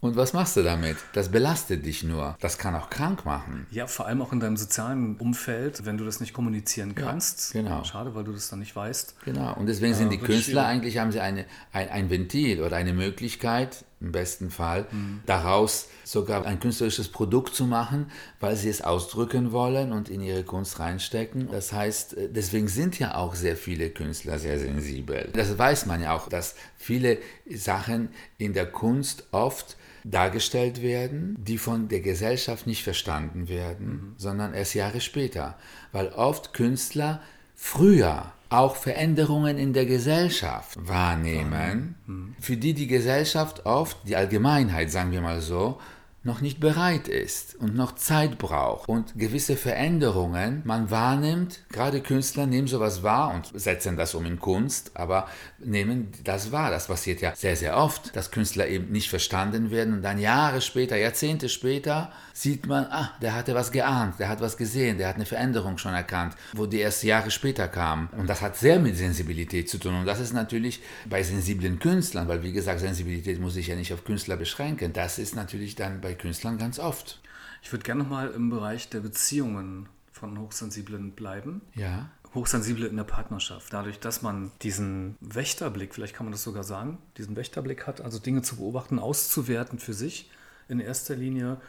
[0.00, 0.98] Und was machst du damit?
[1.14, 2.36] Das belastet dich nur.
[2.40, 3.66] Das kann auch krank machen.
[3.70, 7.52] Ja, vor allem auch in deinem sozialen Umfeld, wenn du das nicht kommunizieren kannst.
[7.54, 7.84] genau.
[7.84, 9.14] Schade, weil du das dann nicht weißt.
[9.24, 9.54] Genau.
[9.54, 10.66] Und deswegen sind die wird Künstler schwierig.
[10.66, 15.20] eigentlich, haben sie eine, ein, ein Ventil oder eine Möglichkeit, im besten Fall, Mhm.
[15.26, 18.10] daraus sogar ein künstlerisches Produkt zu machen,
[18.40, 21.48] weil sie es ausdrücken wollen und in ihre Kunst reinstecken.
[21.50, 25.28] Das heißt, äh, deswegen sind ja auch sehr viele Künstler sehr sensibel.
[25.34, 27.18] Das weiß man ja auch, dass viele
[27.52, 28.08] Sachen
[28.38, 34.74] in der Kunst oft dargestellt werden, die von der Gesellschaft nicht verstanden werden, sondern erst
[34.74, 35.58] Jahre später.
[35.92, 37.20] Weil oft Künstler
[37.54, 45.12] früher auch Veränderungen in der Gesellschaft wahrnehmen, für die die Gesellschaft oft, die Allgemeinheit, sagen
[45.12, 45.78] wir mal so,
[46.22, 52.46] noch nicht bereit ist und noch Zeit braucht und gewisse Veränderungen man wahrnimmt, gerade Künstler
[52.46, 55.28] nehmen sowas wahr und setzen das um in Kunst, aber
[55.58, 56.70] nehmen das wahr.
[56.70, 60.60] Das passiert ja sehr, sehr oft, dass Künstler eben nicht verstanden werden und dann Jahre
[60.60, 65.08] später, Jahrzehnte später sieht man, ah, der hatte was geahnt, der hat was gesehen, der
[65.08, 68.08] hat eine Veränderung schon erkannt, wo die erst Jahre später kam.
[68.16, 69.94] Und das hat sehr mit Sensibilität zu tun.
[69.94, 73.92] Und das ist natürlich bei sensiblen Künstlern, weil wie gesagt, Sensibilität muss sich ja nicht
[73.92, 74.92] auf Künstler beschränken.
[74.92, 77.20] Das ist natürlich dann bei Künstlern ganz oft.
[77.62, 81.62] Ich würde gerne nochmal im Bereich der Beziehungen von Hochsensiblen bleiben.
[81.74, 82.10] Ja.
[82.34, 83.72] Hochsensible in der Partnerschaft.
[83.72, 88.18] Dadurch, dass man diesen Wächterblick, vielleicht kann man das sogar sagen, diesen Wächterblick hat, also
[88.18, 90.30] Dinge zu beobachten, auszuwerten für sich
[90.68, 91.60] in erster Linie,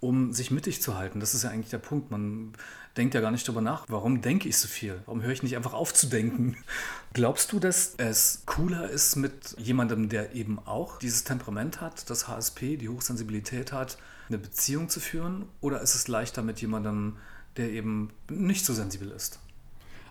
[0.00, 1.20] um sich mittig zu halten.
[1.20, 2.10] Das ist ja eigentlich der Punkt.
[2.10, 2.52] Man
[2.96, 5.00] denkt ja gar nicht darüber nach, warum denke ich so viel?
[5.06, 6.56] Warum höre ich nicht einfach auf zu denken?
[7.12, 12.28] Glaubst du, dass es cooler ist mit jemandem, der eben auch dieses Temperament hat, das
[12.28, 15.46] HSP, die Hochsensibilität hat, eine Beziehung zu führen?
[15.60, 17.16] Oder ist es leichter mit jemandem,
[17.56, 19.40] der eben nicht so sensibel ist?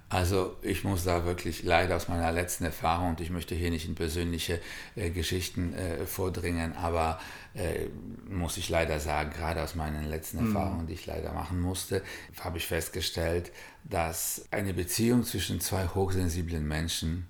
[0.10, 3.88] Also ich muss da wirklich leider aus meiner letzten Erfahrung, und ich möchte hier nicht
[3.90, 4.62] in persönliche
[4.96, 7.20] äh, Geschichten äh, vordringen, aber
[7.54, 7.88] äh,
[8.30, 12.02] muss ich leider sagen, gerade aus meinen letzten Erfahrungen, die ich leider machen musste,
[12.40, 13.52] habe ich festgestellt,
[13.84, 17.28] dass eine Beziehung zwischen zwei hochsensiblen Menschen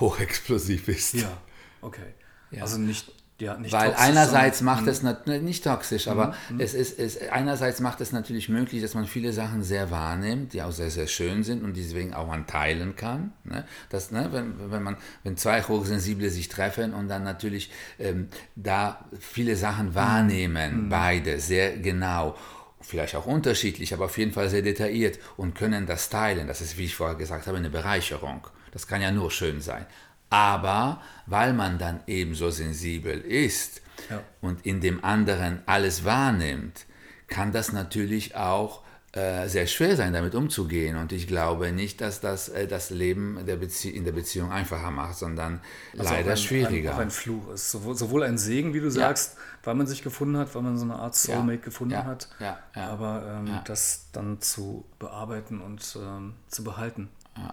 [0.00, 1.14] hochexplosiv ist.
[1.14, 1.40] Ja,
[1.80, 2.14] okay.
[2.58, 7.18] Also nicht, ja, Weil einerseits macht es nat- ne, nicht toxisch, aber es ist, es
[7.30, 11.06] einerseits macht es natürlich möglich, dass man viele Sachen sehr wahrnimmt, die auch sehr sehr
[11.06, 13.32] schön sind und deswegen auch man teilen kann.
[13.44, 13.64] Ne?
[13.90, 19.04] Das, ne, wenn, wenn man wenn zwei Hochsensible sich treffen und dann natürlich ähm, da
[19.20, 22.36] viele Sachen wahrnehmen, beide sehr genau.
[22.80, 26.46] Vielleicht auch unterschiedlich, aber auf jeden Fall sehr detailliert und können das teilen.
[26.46, 28.46] Das ist, wie ich vorher gesagt habe, eine Bereicherung.
[28.70, 29.86] Das kann ja nur schön sein.
[30.30, 34.22] Aber weil man dann ebenso sensibel ist Ja.
[34.40, 36.86] und in dem anderen alles wahrnimmt,
[37.28, 38.82] kann das natürlich auch
[39.16, 40.96] äh, sehr schwer sein, damit umzugehen.
[40.96, 45.16] Und ich glaube nicht, dass das äh, das Leben der in der Beziehung einfacher macht,
[45.16, 45.60] sondern
[45.96, 46.90] Also leider ein, schwieriger.
[46.90, 47.70] Ein, auch ein Fluch ist.
[47.70, 50.84] Sowohl, sowohl ein Segen, wie du sagst, weil man sich gefunden hat, weil man so
[50.84, 52.28] eine Art Soulmate gefunden ja, hat.
[52.40, 52.88] ja, ja.
[52.90, 57.08] Aber ähm, das dann zu bearbeiten und ähm, zu behalten,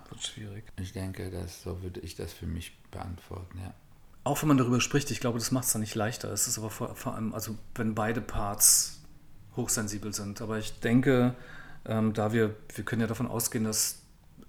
[0.10, 0.64] wird schwierig.
[0.80, 3.60] ich denke, dass, so würde ich das für mich beantworten.
[3.60, 3.74] Ja.
[4.24, 6.32] Auch wenn man darüber spricht, ich glaube, das macht es dann nicht leichter.
[6.32, 9.00] Es ist aber vor, vor allem, also wenn beide Parts
[9.58, 10.42] hochsensibel sind.
[10.42, 11.36] Aber ich denke,
[11.86, 13.98] ähm, da wir, wir können ja davon ausgehen, dass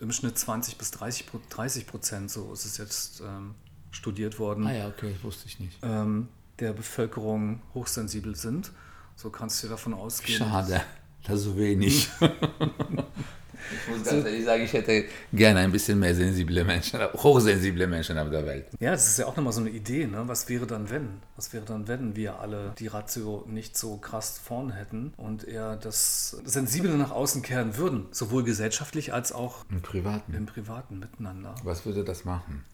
[0.00, 3.54] im Schnitt 20 bis 30, Pro- 30 Prozent, so ist es jetzt ähm,
[3.90, 5.78] studiert worden, Ah ja, okay, wusste ich nicht.
[5.82, 6.28] ähm,
[6.60, 8.70] der Bevölkerung hochsensibel sind.
[9.16, 10.38] So kannst du davon ausgehen.
[10.38, 10.82] Schade,
[11.24, 12.08] das so wenig.
[13.72, 18.18] Ich muss ganz ehrlich sagen, ich hätte gerne ein bisschen mehr sensible Menschen, hochsensible Menschen
[18.18, 18.66] auf der Welt.
[18.80, 20.22] Ja, das ist ja auch nochmal so eine Idee, ne?
[20.26, 21.08] Was wäre dann, wenn?
[21.36, 25.76] Was wäre dann, wenn wir alle die Ratio nicht so krass vorne hätten und eher
[25.76, 31.54] das Sensible nach außen kehren würden, sowohl gesellschaftlich als auch im Privaten, im Privaten miteinander.
[31.64, 32.64] Was würde das machen?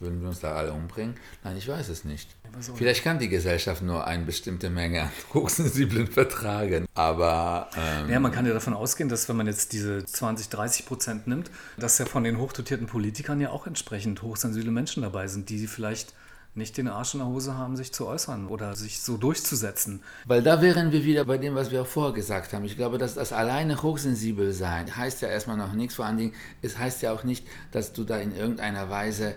[0.00, 1.16] Würden wir uns da alle umbringen?
[1.42, 2.28] Nein, ich weiß es nicht.
[2.76, 6.86] Vielleicht kann die Gesellschaft nur eine bestimmte Menge an Hochsensiblen vertragen.
[6.94, 7.68] Aber.
[7.76, 11.26] Ähm ja, man kann ja davon ausgehen, dass wenn man jetzt diese 20, 30 Prozent
[11.26, 15.66] nimmt, dass ja von den hochdotierten Politikern ja auch entsprechend hochsensible Menschen dabei sind, die
[15.66, 16.14] vielleicht
[16.54, 20.02] nicht den Arsch in der Hose haben, sich zu äußern oder sich so durchzusetzen.
[20.26, 22.64] Weil da wären wir wieder bei dem, was wir auch vorher gesagt haben.
[22.64, 25.94] Ich glaube, dass das alleine hochsensibel sein heißt ja erstmal noch nichts.
[25.94, 29.34] Vor allen Dingen, es heißt ja auch nicht, dass du da in irgendeiner Weise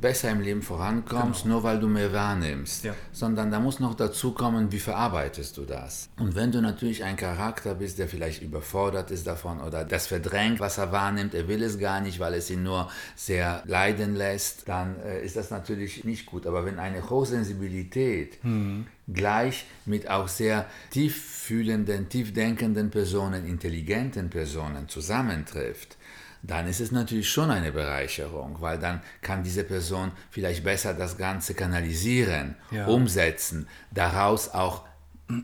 [0.00, 1.56] besser im Leben vorankommst, genau.
[1.56, 2.94] nur weil du mehr wahrnimmst, ja.
[3.12, 6.08] sondern da muss noch dazu kommen, wie verarbeitest du das.
[6.18, 10.60] Und wenn du natürlich ein Charakter bist, der vielleicht überfordert ist davon oder das verdrängt,
[10.60, 14.68] was er wahrnimmt, er will es gar nicht, weil es ihn nur sehr leiden lässt,
[14.68, 16.46] dann äh, ist das natürlich nicht gut.
[16.46, 18.86] Aber wenn eine Hochsensibilität mhm.
[19.08, 25.96] gleich mit auch sehr tief fühlenden, tief denkenden Personen, intelligenten Personen zusammentrifft,
[26.42, 31.18] dann ist es natürlich schon eine Bereicherung, weil dann kann diese Person vielleicht besser das
[31.18, 32.86] Ganze kanalisieren, ja.
[32.86, 34.84] umsetzen, daraus auch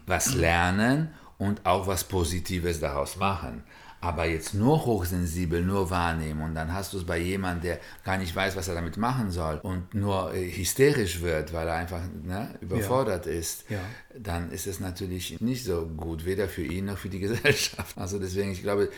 [0.06, 3.62] was lernen und auch was Positives daraus machen.
[4.00, 8.18] Aber jetzt nur hochsensibel, nur wahrnehmen und dann hast du es bei jemandem, der gar
[8.18, 12.02] nicht weiß, was er damit machen soll und nur äh, hysterisch wird, weil er einfach
[12.22, 13.32] ne, überfordert ja.
[13.32, 13.80] ist, ja.
[14.14, 17.96] dann ist es natürlich nicht so gut, weder für ihn noch für die Gesellschaft.
[17.96, 18.90] Also deswegen, ich glaube,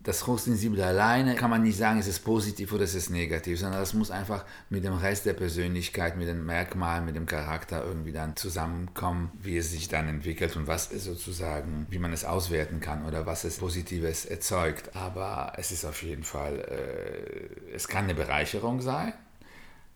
[0.00, 3.80] das Hochsensible alleine kann man nicht sagen, es ist positiv oder es ist negativ, sondern
[3.80, 8.12] das muss einfach mit dem Rest der Persönlichkeit, mit den Merkmalen, mit dem Charakter irgendwie
[8.12, 12.80] dann zusammenkommen, wie es sich dann entwickelt und was es sozusagen, wie man es auswerten
[12.80, 17.88] kann oder was es Positives erzeugt überzeugt, aber es ist auf jeden Fall, äh, es
[17.88, 19.12] kann eine Bereicherung sein,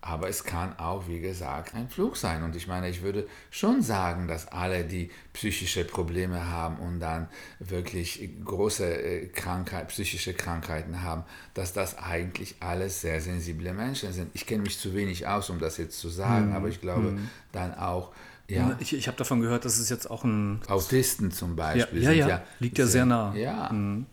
[0.02, 2.42] aber es kann auch, wie gesagt, ein Fluch sein.
[2.42, 7.28] Und ich meine, ich würde schon sagen, dass alle, die psychische Probleme haben und dann
[7.58, 14.30] wirklich große äh, Krankheit, psychische Krankheiten haben, dass das eigentlich alles sehr sensible Menschen sind.
[14.32, 16.56] Ich kenne mich zu wenig aus, um das jetzt zu sagen, mhm.
[16.56, 17.30] aber ich glaube mhm.
[17.52, 18.12] dann auch,
[18.48, 18.76] ja.
[18.80, 20.60] Ich, ich habe davon gehört, dass es jetzt auch ein.
[20.66, 22.02] Autisten zum Beispiel.
[22.02, 22.42] Ja, ja, ja.
[22.58, 23.32] liegt ja sehr nah.
[23.36, 23.70] Ja.
[23.70, 24.06] Mhm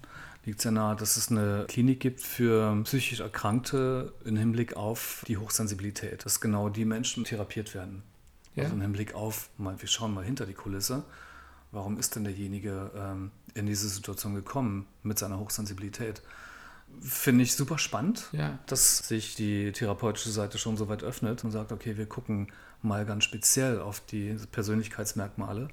[0.47, 5.37] liegt sehr nahe, dass es eine Klinik gibt für psychisch Erkrankte im Hinblick auf die
[5.37, 8.01] Hochsensibilität, dass genau die Menschen therapiert werden.
[8.55, 8.63] Ja.
[8.63, 11.03] Also im Hinblick auf, mal, wir schauen mal hinter die Kulisse,
[11.71, 16.21] warum ist denn derjenige ähm, in diese Situation gekommen mit seiner Hochsensibilität?
[17.01, 18.57] Finde ich super spannend, ja.
[18.67, 22.47] dass sich die therapeutische Seite schon so weit öffnet und sagt, okay, wir gucken
[22.81, 25.67] mal ganz speziell auf die Persönlichkeitsmerkmale.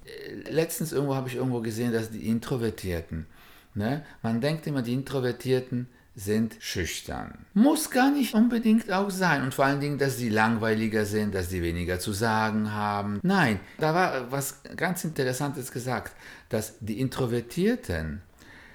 [0.51, 3.27] Letztens irgendwo habe ich irgendwo gesehen, dass die Introvertierten
[3.75, 4.05] Ne?
[4.23, 7.45] Man denkt immer, die Introvertierten sind schüchtern.
[7.55, 9.43] Muss gar nicht unbedingt auch sein.
[9.43, 13.19] Und vor allen Dingen, dass sie langweiliger sind, dass sie weniger zu sagen haben.
[13.23, 16.15] Nein, da war was ganz Interessantes gesagt,
[16.49, 18.23] dass die Introvertierten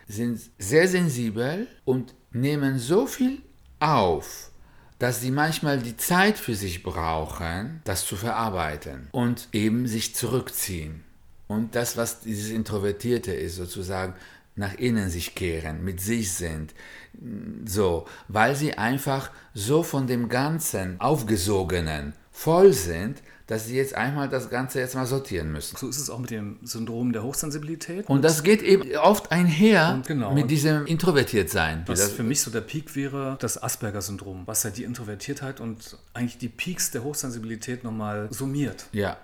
[0.07, 3.41] sind sehr sensibel und nehmen so viel
[3.79, 4.51] auf,
[4.97, 11.03] dass sie manchmal die Zeit für sich brauchen, das zu verarbeiten und eben sich zurückziehen.
[11.47, 14.13] Und das, was dieses Introvertierte ist, sozusagen,
[14.59, 16.75] nach innen sich kehren, mit sich sind.
[17.65, 24.29] So, weil sie einfach so von dem Ganzen aufgesogenen voll sind, dass sie jetzt einmal
[24.29, 25.75] das Ganze jetzt mal sortieren müssen.
[25.75, 28.07] So ist es auch mit dem Syndrom der Hochsensibilität.
[28.07, 30.33] Und das geht eben oft einher genau.
[30.33, 31.83] mit diesem Introvertiertsein.
[31.87, 36.37] Was für mich so der Peak wäre, das Asperger-Syndrom, was ja die Introvertiertheit und eigentlich
[36.37, 38.85] die Peaks der Hochsensibilität nochmal summiert.
[38.91, 39.17] Ja.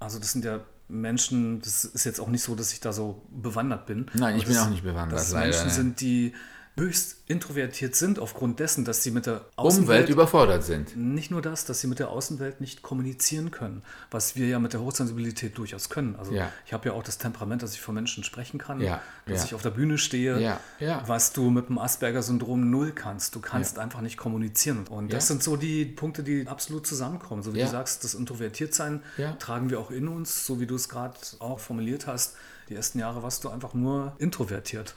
[0.00, 3.22] Also das sind ja Menschen, das ist jetzt auch nicht so, dass ich da so
[3.30, 4.06] bewandert bin.
[4.14, 5.18] Nein, ich bin auch nicht bewandert.
[5.18, 6.32] Dass leider, Menschen sind, die
[6.78, 10.96] höchst introvertiert sind, aufgrund dessen, dass sie mit der Außenwelt Umwelt überfordert sind.
[10.96, 14.72] Nicht nur das, dass sie mit der Außenwelt nicht kommunizieren können, was wir ja mit
[14.72, 16.16] der Hochsensibilität durchaus können.
[16.16, 16.50] Also ja.
[16.64, 19.02] ich habe ja auch das Temperament, dass ich vor Menschen sprechen kann, ja.
[19.26, 19.44] dass ja.
[19.46, 20.58] ich auf der Bühne stehe,
[21.06, 23.34] was du mit dem Asperger-Syndrom null kannst.
[23.34, 24.86] Du kannst einfach nicht kommunizieren.
[24.88, 27.42] Und das sind so die Punkte, die absolut zusammenkommen.
[27.42, 29.02] So wie du sagst, das Introvertiertsein
[29.38, 32.36] tragen wir auch in uns, so wie du es gerade auch formuliert hast.
[32.68, 34.94] Die ersten Jahre warst du einfach nur introvertiert.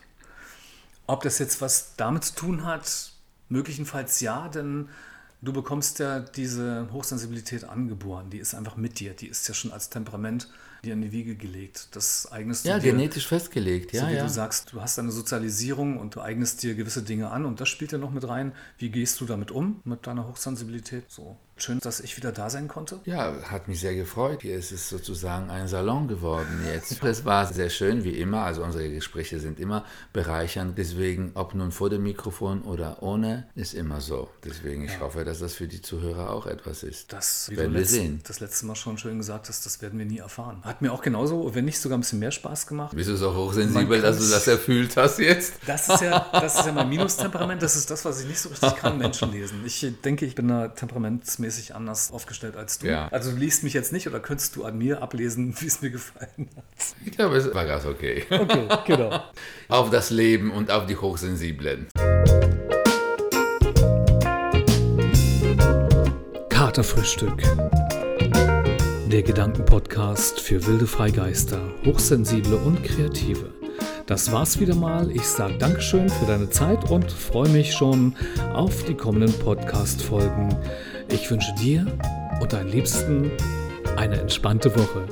[1.11, 3.11] Ob das jetzt was damit zu tun hat,
[3.49, 4.87] möglicherweise ja, denn
[5.41, 8.29] du bekommst ja diese Hochsensibilität angeboren.
[8.29, 9.13] Die ist einfach mit dir.
[9.13, 10.47] Die ist ja schon als Temperament
[10.85, 11.89] dir in die Wiege gelegt.
[11.91, 12.91] Das eignest ja, du dir.
[12.93, 14.03] genetisch festgelegt, ja.
[14.03, 14.23] So wie ja.
[14.23, 17.67] du sagst, du hast eine Sozialisierung und du eignest dir gewisse Dinge an und das
[17.67, 18.53] spielt ja noch mit rein.
[18.77, 21.03] Wie gehst du damit um, mit deiner Hochsensibilität?
[21.09, 21.35] So.
[21.57, 22.99] Schön, dass ich wieder da sein konnte.
[23.05, 24.41] Ja, hat mich sehr gefreut.
[24.41, 27.03] Hier ist es sozusagen ein Salon geworden jetzt.
[27.11, 28.43] Es war sehr schön, wie immer.
[28.43, 29.83] Also unsere Gespräche sind immer
[30.13, 30.77] bereichernd.
[30.77, 34.29] Deswegen, ob nun vor dem Mikrofon oder ohne, ist immer so.
[34.45, 35.01] Deswegen, ich ja.
[35.01, 37.11] hoffe, dass das für die Zuhörer auch etwas ist.
[37.11, 38.21] Das werden wir sehen.
[38.25, 40.61] Das letzte Mal schon schön gesagt hast, das werden wir nie erfahren.
[40.63, 42.95] Hat mir auch genauso, wenn nicht sogar ein bisschen mehr Spaß gemacht.
[42.95, 45.55] Bist du so hochsensibel, dass du das erfüllt hast jetzt?
[45.67, 47.61] Das ist ja, das ist ja mein Minustemperament.
[47.61, 49.61] Das ist das, was ich nicht so richtig kann, Menschen lesen.
[49.65, 52.87] Ich denke, ich bin da temperamentsmäßig anders aufgestellt als du.
[52.87, 53.07] Ja.
[53.09, 55.91] Also du liest mich jetzt nicht oder könntest du an mir ablesen, wie es mir
[55.91, 56.63] gefallen hat?
[57.05, 58.25] Ich glaube, es war ganz okay.
[58.29, 59.23] Okay, genau.
[59.67, 61.87] auf das Leben und auf die Hochsensiblen.
[66.49, 67.43] Katerfrühstück.
[69.07, 73.51] Der Gedankenpodcast für wilde Freigeister, Hochsensible und Kreative.
[74.05, 75.09] Das war's wieder mal.
[75.11, 78.15] Ich sage Dankeschön für deine Zeit und freue mich schon
[78.53, 80.55] auf die kommenden Podcast-Folgen.
[81.13, 81.85] Ich wünsche dir
[82.39, 83.31] und deinen Liebsten
[83.97, 85.05] eine entspannte Woche.